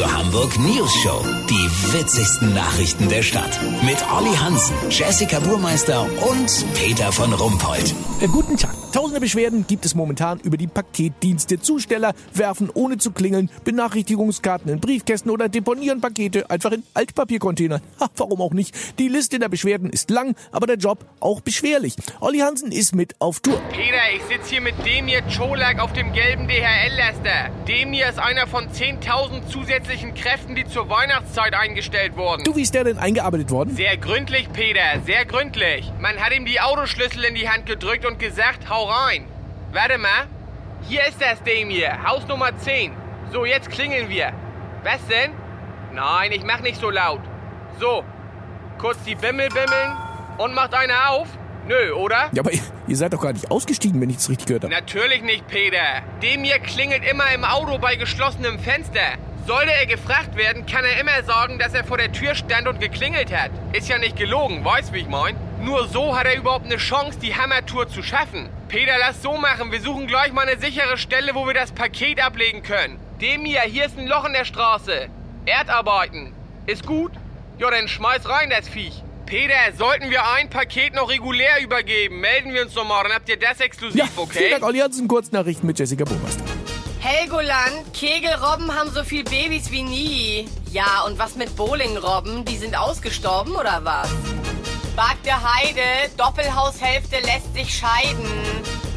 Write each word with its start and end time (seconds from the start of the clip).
Radio 0.00 0.18
Hamburg 0.18 0.58
News 0.58 0.94
Show. 1.02 1.22
Die 1.50 1.92
witzigsten 1.92 2.54
Nachrichten 2.54 3.10
der 3.10 3.22
Stadt. 3.22 3.60
Mit 3.82 3.98
Olli 4.10 4.34
Hansen, 4.34 4.74
Jessica 4.88 5.40
Burmeister 5.40 6.06
und 6.26 6.64
Peter 6.74 7.12
von 7.12 7.34
Rumpold. 7.34 7.94
Äh, 8.20 8.28
guten 8.28 8.56
Tag. 8.56 8.79
Tausende 8.92 9.20
Beschwerden 9.20 9.68
gibt 9.68 9.86
es 9.86 9.94
momentan 9.94 10.40
über 10.40 10.56
die 10.56 10.66
Paketdienste. 10.66 11.60
Zusteller 11.60 12.12
werfen 12.34 12.70
ohne 12.74 12.98
zu 12.98 13.12
klingeln 13.12 13.48
Benachrichtigungskarten 13.62 14.68
in 14.68 14.80
Briefkästen 14.80 15.30
oder 15.30 15.48
deponieren 15.48 16.00
Pakete 16.00 16.50
einfach 16.50 16.72
in 16.72 16.82
Altpapiercontainern. 16.94 17.80
Ha, 18.00 18.08
warum 18.16 18.40
auch 18.40 18.52
nicht? 18.52 18.74
Die 18.98 19.06
Liste 19.06 19.38
der 19.38 19.48
Beschwerden 19.48 19.90
ist 19.90 20.10
lang, 20.10 20.34
aber 20.50 20.66
der 20.66 20.76
Job 20.76 21.06
auch 21.20 21.40
beschwerlich. 21.40 21.94
Olli 22.20 22.40
Hansen 22.40 22.72
ist 22.72 22.92
mit 22.92 23.14
auf 23.20 23.38
Tour. 23.38 23.60
Peter, 23.70 23.96
ich 24.16 24.22
sitze 24.24 24.50
hier 24.50 24.60
mit 24.60 24.74
Demir 24.84 25.22
Czolak 25.28 25.78
auf 25.78 25.92
dem 25.92 26.12
gelben 26.12 26.48
DHL-Laster. 26.48 27.50
Demir 27.68 28.08
ist 28.08 28.18
einer 28.18 28.48
von 28.48 28.70
10.000 28.70 29.46
zusätzlichen 29.46 30.14
Kräften, 30.14 30.56
die 30.56 30.66
zur 30.66 30.88
Weihnachtszeit 30.88 31.54
eingestellt 31.54 32.16
wurden. 32.16 32.42
Du, 32.42 32.56
wie 32.56 32.62
ist 32.62 32.74
der 32.74 32.82
denn 32.82 32.98
eingearbeitet 32.98 33.52
worden? 33.52 33.76
Sehr 33.76 33.96
gründlich, 33.98 34.52
Peter, 34.52 35.00
sehr 35.06 35.24
gründlich. 35.26 35.92
Man 36.00 36.16
hat 36.16 36.34
ihm 36.34 36.44
die 36.44 36.60
Autoschlüssel 36.60 37.22
in 37.22 37.36
die 37.36 37.48
Hand 37.48 37.66
gedrückt 37.66 38.04
und 38.04 38.18
gesagt, 38.18 38.68
hau 38.68 38.79
rein. 38.84 39.26
Warte 39.72 39.98
mal. 39.98 40.26
Hier 40.88 41.06
ist 41.06 41.20
das 41.20 41.42
Demir, 41.42 42.02
Haus 42.06 42.26
Nummer 42.26 42.56
10. 42.56 42.92
So, 43.32 43.44
jetzt 43.44 43.70
klingeln 43.70 44.08
wir. 44.08 44.32
Was 44.82 45.06
denn? 45.08 45.32
Nein, 45.92 46.32
ich 46.32 46.42
mach 46.42 46.60
nicht 46.60 46.80
so 46.80 46.90
laut. 46.90 47.20
So, 47.78 48.04
kurz 48.78 49.02
die 49.04 49.14
Bimmel 49.14 49.48
bimmeln 49.48 49.96
und 50.38 50.54
macht 50.54 50.74
einer 50.74 51.10
auf. 51.10 51.28
Nö, 51.68 51.92
oder? 51.92 52.30
Ja, 52.32 52.40
aber 52.40 52.52
ihr, 52.52 52.62
ihr 52.88 52.96
seid 52.96 53.12
doch 53.12 53.20
gar 53.20 53.32
nicht 53.32 53.50
ausgestiegen, 53.50 54.00
wenn 54.00 54.10
ich 54.10 54.16
es 54.16 54.30
richtig 54.30 54.46
gehört 54.46 54.64
habe. 54.64 54.72
Natürlich 54.72 55.22
nicht, 55.22 55.46
Peter. 55.46 56.02
Dem 56.22 56.42
hier 56.42 56.58
klingelt 56.58 57.04
immer 57.04 57.30
im 57.34 57.44
Auto 57.44 57.78
bei 57.78 57.96
geschlossenem 57.96 58.58
Fenster. 58.58 59.18
Sollte 59.46 59.72
er 59.72 59.86
gefragt 59.86 60.36
werden, 60.36 60.66
kann 60.66 60.84
er 60.84 61.00
immer 61.00 61.22
sagen, 61.24 61.58
dass 61.58 61.74
er 61.74 61.84
vor 61.84 61.98
der 61.98 62.12
Tür 62.12 62.34
stand 62.34 62.66
und 62.66 62.80
geklingelt 62.80 63.32
hat. 63.36 63.50
Ist 63.72 63.88
ja 63.88 63.98
nicht 63.98 64.16
gelogen, 64.16 64.64
weißt 64.64 64.92
wie 64.92 65.00
ich 65.00 65.08
mein? 65.08 65.36
Nur 65.62 65.88
so 65.88 66.16
hat 66.16 66.26
er 66.26 66.36
überhaupt 66.36 66.64
eine 66.66 66.78
Chance, 66.78 67.18
die 67.18 67.34
Hammertour 67.36 67.88
zu 67.88 68.02
schaffen. 68.02 68.48
Peter, 68.68 68.92
lass 68.98 69.22
so 69.22 69.36
machen. 69.36 69.70
Wir 69.70 69.80
suchen 69.80 70.06
gleich 70.06 70.32
mal 70.32 70.48
eine 70.48 70.58
sichere 70.60 70.96
Stelle, 70.96 71.34
wo 71.34 71.46
wir 71.46 71.54
das 71.54 71.72
Paket 71.72 72.22
ablegen 72.24 72.62
können. 72.62 72.98
Dem 73.20 73.44
hier, 73.44 73.60
hier 73.62 73.84
ist 73.84 73.98
ein 73.98 74.06
Loch 74.06 74.24
in 74.24 74.32
der 74.32 74.44
Straße. 74.46 75.08
Erdarbeiten. 75.44 76.32
Ist 76.66 76.86
gut? 76.86 77.12
Ja, 77.58 77.70
dann 77.70 77.88
schmeiß 77.88 78.26
rein 78.28 78.48
das 78.50 78.68
Viech. 78.68 79.02
Peter, 79.26 79.54
sollten 79.76 80.10
wir 80.10 80.26
ein 80.32 80.48
Paket 80.50 80.94
noch 80.94 81.08
regulär 81.10 81.60
übergeben, 81.62 82.20
melden 82.20 82.52
wir 82.52 82.62
uns 82.62 82.74
nochmal, 82.74 83.04
dann 83.04 83.12
habt 83.12 83.28
ihr 83.28 83.38
das 83.38 83.60
exklusiv, 83.60 84.00
Ja, 84.00 84.08
okay? 84.16 84.38
vielen 84.38 84.50
Dank, 84.50 84.64
Olli 84.64 84.78
Hansen. 84.80 85.06
Kurznachrichten 85.06 85.66
mit 85.68 85.78
Jessica 85.78 86.02
Burmeister. 86.04 86.42
Helgoland, 86.98 87.94
Kegelrobben 87.94 88.74
haben 88.74 88.90
so 88.90 89.04
viel 89.04 89.22
Babys 89.22 89.70
wie 89.70 89.82
nie. 89.82 90.48
Ja, 90.72 91.04
und 91.06 91.18
was 91.18 91.36
mit 91.36 91.54
Bowlingrobben? 91.54 92.44
Die 92.44 92.56
sind 92.56 92.76
ausgestorben 92.76 93.54
oder 93.54 93.80
was? 93.84 94.10
Bagde 95.00 95.32
Heide, 95.32 96.10
Doppelhaushälfte 96.18 97.20
lässt 97.20 97.54
sich 97.54 97.74
scheiden. 97.74 98.22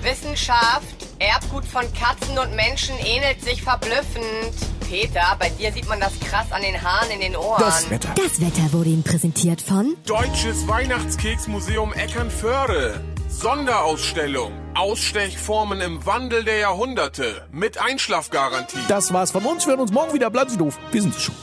Wissenschaft, 0.00 0.94
Erbgut 1.18 1.64
von 1.64 1.82
Katzen 1.92 2.38
und 2.38 2.54
Menschen 2.54 2.94
ähnelt 3.04 3.42
sich 3.42 3.60
verblüffend. 3.60 4.54
Peter, 4.88 5.34
bei 5.40 5.50
dir 5.50 5.72
sieht 5.72 5.88
man 5.88 5.98
das 5.98 6.12
krass 6.20 6.52
an 6.52 6.62
den 6.62 6.80
Haaren 6.80 7.10
in 7.10 7.18
den 7.18 7.34
Ohren. 7.34 7.58
Das 7.58 7.90
Wetter. 7.90 8.10
Das 8.14 8.40
Wetter 8.40 8.72
wurde 8.72 8.90
Ihnen 8.90 9.02
präsentiert 9.02 9.60
von 9.60 9.96
Deutsches 10.06 10.68
Weihnachtskeksmuseum 10.68 11.92
Eckernförde. 11.92 13.00
Sonderausstellung. 13.28 14.52
Ausstechformen 14.74 15.80
im 15.80 16.06
Wandel 16.06 16.44
der 16.44 16.58
Jahrhunderte. 16.58 17.48
Mit 17.50 17.78
Einschlafgarantie. 17.78 18.78
Das 18.86 19.12
war's 19.12 19.32
von 19.32 19.44
uns. 19.44 19.66
Wir 19.66 19.72
hören 19.72 19.80
uns 19.80 19.90
morgen 19.90 20.14
wieder. 20.14 20.30
Bleiben 20.30 20.48
Sie 20.48 20.58
doof. 20.58 20.78
Wir 20.92 21.02
sind 21.02 21.16
schon. 21.16 21.34